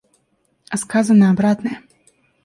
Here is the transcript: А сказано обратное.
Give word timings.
А 0.71 0.77
сказано 0.77 1.29
обратное. 1.29 1.83